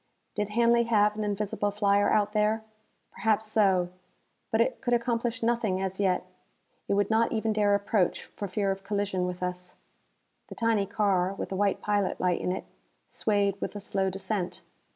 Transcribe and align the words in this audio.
Did 0.33 0.49
Hanley 0.49 0.85
have 0.85 1.15
an 1.15 1.23
invisible 1.23 1.69
flyer 1.69 2.09
out 2.09 2.33
there? 2.33 2.63
Perhaps 3.11 3.45
so. 3.51 3.89
But 4.49 4.59
it 4.59 4.81
could 4.81 4.95
accomplish 4.95 5.43
nothing 5.43 5.79
as 5.79 5.99
yet. 5.99 6.25
It 6.87 6.95
would 6.95 7.11
not 7.11 7.31
even 7.31 7.53
dare 7.53 7.75
approach, 7.75 8.23
for 8.35 8.47
fear 8.47 8.71
of 8.71 8.83
collision 8.83 9.27
with 9.27 9.43
us. 9.43 9.75
The 10.47 10.55
tiny 10.55 10.87
car, 10.87 11.35
with 11.35 11.51
a 11.51 11.55
white 11.55 11.83
pilot 11.83 12.19
light 12.19 12.41
in 12.41 12.51
it, 12.51 12.65
swayed 13.09 13.61
with 13.61 13.75
a 13.75 13.79
slow 13.79 14.09
descent. 14.09 14.63